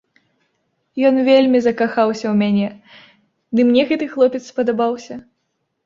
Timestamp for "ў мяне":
2.31-2.69